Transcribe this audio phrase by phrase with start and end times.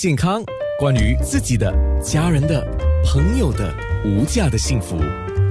[0.00, 0.42] 健康，
[0.76, 1.72] 关于自己的、
[2.02, 2.66] 家人的、
[3.06, 3.72] 朋友的
[4.04, 4.98] 无价的幸福，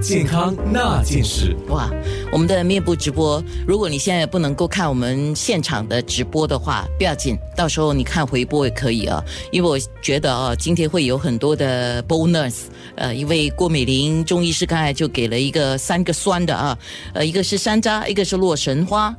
[0.01, 1.55] 健康那件事。
[1.69, 1.89] 哇，
[2.29, 9.23] 我们的面部直播，如果你现在不能够看我们现场的直播的话，不要紧，到时候你看回播也可以啊。
[9.49, 12.63] 因为我觉得啊，今天会有很多的 bonus。
[12.95, 16.77] 呃，因为郭美玲中医师刚才就给了一个三个酸的啊，
[17.13, 19.15] 呃，一个是山楂，一个是洛神花，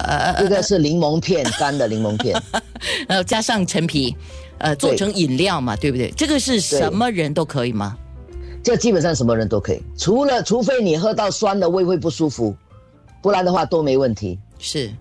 [0.00, 2.40] 呃，这个是柠檬片，干的柠檬片，
[3.08, 4.16] 然后加上陈皮。
[4.58, 6.10] 呃，做成饮料嘛，对不对？
[6.16, 7.98] 这个是什么人都可以吗？
[8.62, 12.56] 这基本上什么人都可以，除了除非你喝到酸的胃会不舒服，
[13.20, 14.38] 不然的话都没问题。
[14.58, 14.92] 是，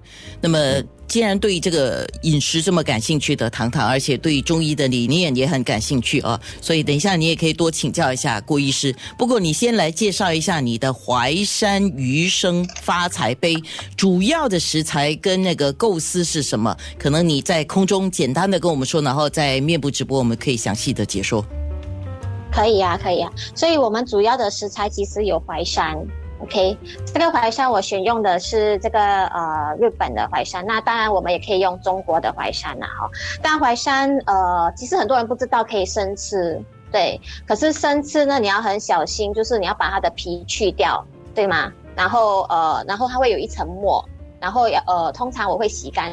[0.41, 0.59] 那么。
[1.05, 8.95] 既然对这个饮食这么感兴趣的糖糖，而且对中医的理念也很感兴趣啊，所以等一下你也可以多请教一下郭医师。
[9.16, 13.55] 不过你先来介绍一下你的淮山余生发财杯，
[13.95, 16.76] 主要的食材跟那个构思是什么？
[16.98, 21.45] 可能你在空中简单的跟我们说，然后在面部直播我们可以详细的解说。
[22.51, 23.31] 可以啊，可以啊。
[23.54, 25.95] 所以我们主要的食材其实有淮山。
[26.44, 33.10] OK，这个淮山我选用的是这个呃日本的淮山，那当然我们也可以用中国的淮山呐哈。
[33.41, 41.72] 但淮山呃其实很多人不知道可以生吃，对，可是生吃呢你要很小心，就是你要把它的皮去掉，对吗？
[41.96, 44.04] 然后呃然后它会有一层膜。
[44.44, 46.12] 然后要呃，通常我会洗干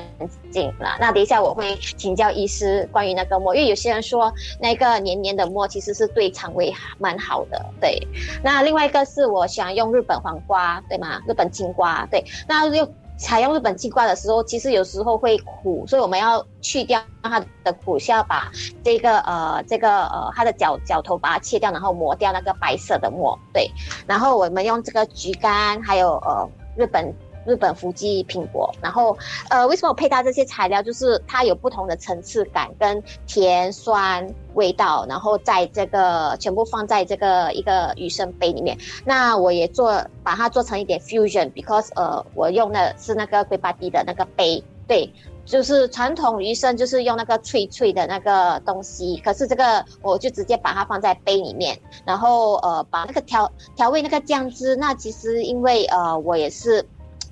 [0.52, 0.96] 净了。
[1.00, 7.60] 那等一下我会请教医师关于那个膜，因为有些人说那个黏黏的膜其实是对肠胃蛮好的。
[7.80, 8.00] 对，
[8.40, 11.20] 那另外一个是我想用日本黄瓜，对吗？
[11.26, 12.24] 日本青瓜，对。
[12.46, 18.48] 那又采用日本青瓜的时候，其实有时候会苦，所以我们要去掉它的苦，是要把
[18.84, 23.36] 这个呃这个呃它的角角头把它切掉，然后磨掉那个白色的墨。
[23.52, 23.68] 对，
[24.06, 27.12] 然后我们用这个菊干，还有呃日本。
[27.46, 29.16] 日本福记苹果，然后
[29.48, 30.82] 呃，为什么我配搭这些材料？
[30.82, 38.76] 就是它有不同的层次感跟甜酸味道，然后在这个全部放在这个一个鱼生杯里面。
[39.04, 45.10] 那我也做把它做成一点 fusion，because 呃，我用的是那个龟巴蒂的那个杯，对，
[45.44, 56.84] 就是传统鱼生就是用那个脆脆的那个东西，可是这个我就直接把它放在杯里面，然后呃，把那个调调味那个酱汁，那其实因为呃，我也是。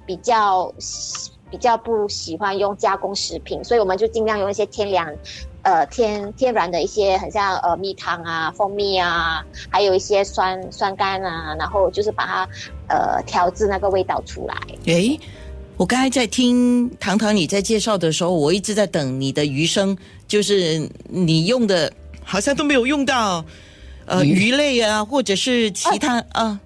[0.08, 0.72] 比较
[1.50, 5.14] 比较不喜欢用加工食品，所以我们就尽量用一些天然，
[5.62, 12.48] 呃天天然的一些，很像呃蜜糖啊、蜂蜜啊，还有一些酸酸甘啊，然后就是把它
[12.88, 14.56] 呃调制那个味道出来。
[14.86, 15.20] 诶，
[15.76, 19.94] 我刚才在听糖糖你在介绍的时候，我一直在等你的余生，
[20.26, 21.92] 就是你用的
[22.24, 23.44] 好像都没有用到
[24.06, 26.58] 呃鱼类啊，或者是其他啊。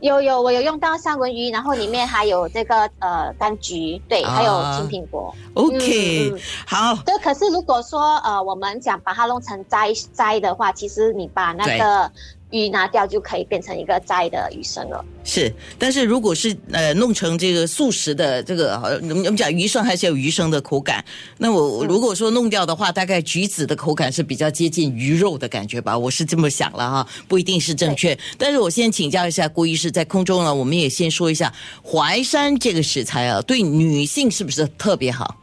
[0.00, 5.34] 有有，我有用到三文鱼，然后里面还有这个呃柑橘，对，还有青苹果。
[5.54, 6.34] OK，
[6.66, 6.94] 好。
[7.04, 12.10] 对，可是如果说呃，我们想把它弄成斋斋的话，其实你把那个。
[12.50, 15.04] 鱼拿掉就可以变成一个斋的鱼生了。
[15.22, 21.04] 是，但是如果是呃弄成这个素食的这个，我们讲鱼生还是有鱼生的口感。
[21.38, 28.18] 那我如果说弄掉的话，大概橘子的口感是比较接近鱼肉的感觉吧，我是这么想了哈，不一定是正确。
[28.36, 31.52] 但是我先请教一下郭医师，在空中呢，我们也先说一下
[31.84, 35.36] 淮山这个食材啊，对女性是不是特别好？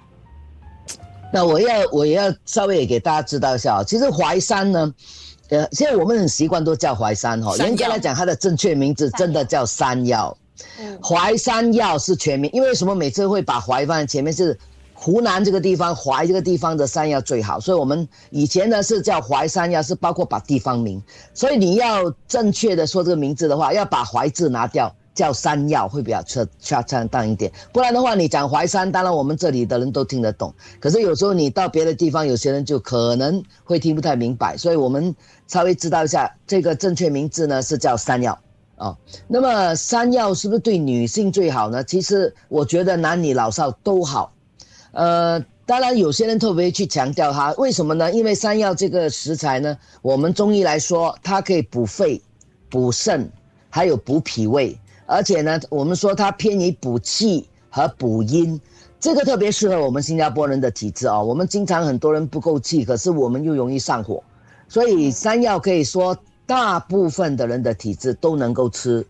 [1.32, 4.94] 那我要我也要稍微也给大家知道一下啊，其实淮山呢。
[5.50, 10.38] 呃，现在我们很习惯都叫淮山哈，严格来讲，它的正确名字真的叫山药。
[11.02, 12.96] 淮山药是全名，因为什么？
[12.96, 14.58] 每次会把淮放在前面，是
[14.94, 21.02] 湖南这个地方淮这个地方的山药最好，所以我们以前呢是叫淮山药，是包括把地方名。
[21.34, 24.94] 所以你要正确的说这个名字的话，要把淮字拿掉。
[25.18, 30.54] 叫山药会比较恰恰恰当一点，不然的话你讲淮山，当然我们这里的人都听得懂。
[30.80, 35.16] 可是有时候你到别的地方，有些人就可能会听不太明白，所以我们
[35.48, 38.38] 稍微知道一下这个正确名字呢是叫山药
[38.76, 38.96] 啊。
[39.28, 41.84] 那么山药是不是对女性最好呢？
[41.84, 44.32] 其实我觉得男女老少都好。
[44.92, 48.12] 呃，当然有些人特别去强调它，为什么呢？
[48.12, 52.22] 因为山药这个食材呢，我们中医来说，它可以补肺、
[52.70, 53.28] 补肾，
[53.72, 54.78] 还有补脾胃。
[55.08, 58.62] 而且呢，我们说它偏于补气和补阴，
[59.00, 61.24] 这个特别适合我们新加坡人的体质哦。
[61.24, 64.22] 我们经常很多人不够气，可是我们又容易上火，
[64.68, 66.16] 所以山药可以说
[66.46, 69.04] 大部分的人的体质都能够吃。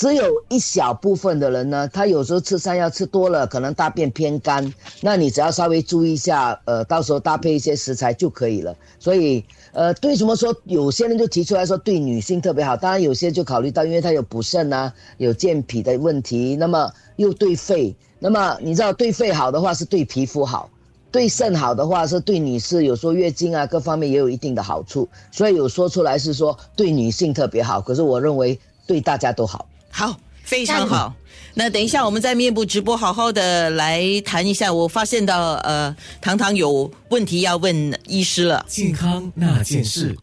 [0.00, 4.72] 只有一小部分的人呢，他有时候吃山药吃多了，可能大便偏干。
[5.02, 8.74] 那你只要稍微注意一下，呃，到时候搭配一些食材就可以了。
[8.98, 17.94] 所以，呃，对什么说有些人就提出来说对女性特别好，当然有些就考虑到，因为它有补肾啊，有健脾的问题，那么又对肺。
[18.18, 20.70] 那么你知道对肺好的话是对皮肤好，
[21.12, 29.66] 对肾好的话，是对女士有时候月经啊各方面也有一定的好处，所以有说出来是说对女性特别好，可是我认为对大家都好。
[29.90, 31.14] 好，非常好。
[31.54, 34.72] 那等一下我们在面部直播好好的来谈一下。
[34.72, 38.64] 我发现到呃，糖糖有问题要问医师了。
[38.68, 40.16] 健康那件事。